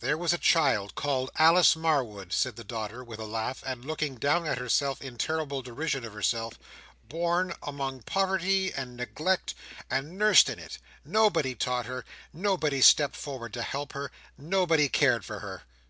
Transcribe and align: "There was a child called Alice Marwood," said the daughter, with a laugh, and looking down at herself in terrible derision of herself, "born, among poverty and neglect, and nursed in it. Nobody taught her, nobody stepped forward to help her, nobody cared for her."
"There 0.00 0.18
was 0.18 0.34
a 0.34 0.44
child 0.44 0.94
called 0.94 1.30
Alice 1.36 1.74
Marwood," 1.74 2.34
said 2.34 2.56
the 2.56 2.64
daughter, 2.64 3.02
with 3.02 3.18
a 3.18 3.24
laugh, 3.24 3.62
and 3.64 3.82
looking 3.82 4.16
down 4.16 4.46
at 4.46 4.58
herself 4.58 5.00
in 5.00 5.16
terrible 5.16 5.62
derision 5.62 6.04
of 6.04 6.12
herself, 6.12 6.58
"born, 7.08 7.54
among 7.62 8.02
poverty 8.02 8.70
and 8.74 8.94
neglect, 8.94 9.54
and 9.90 10.18
nursed 10.18 10.50
in 10.50 10.58
it. 10.58 10.76
Nobody 11.02 11.54
taught 11.54 11.86
her, 11.86 12.04
nobody 12.30 12.82
stepped 12.82 13.16
forward 13.16 13.54
to 13.54 13.62
help 13.62 13.94
her, 13.94 14.10
nobody 14.36 14.86
cared 14.90 15.24
for 15.24 15.38
her." 15.38 15.62